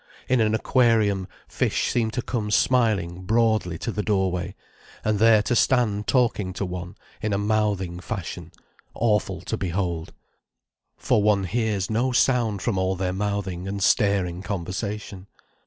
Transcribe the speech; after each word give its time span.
In 0.27 0.41
an 0.41 0.55
aquarium 0.55 1.27
fish 1.47 1.91
seem 1.91 2.09
to 2.09 2.23
come 2.23 2.49
smiling 2.49 3.21
broadly 3.21 3.77
to 3.77 3.91
the 3.91 4.01
doorway, 4.01 4.55
and 5.05 5.19
there 5.19 5.43
to 5.43 5.55
stand 5.55 6.07
talking 6.07 6.53
to 6.53 6.65
one, 6.65 6.97
in 7.21 7.33
a 7.33 7.37
mouthing 7.37 7.99
fashion, 7.99 8.51
awful 8.95 9.41
to 9.41 9.57
behold. 9.57 10.11
For 10.97 11.21
one 11.21 11.43
hears 11.43 11.91
no 11.91 12.11
sound 12.13 12.63
from 12.63 12.79
all 12.79 12.95
their 12.95 13.13
mouthing 13.13 13.67
and 13.67 13.79
staring 13.83 14.41
conversation. 14.41 15.27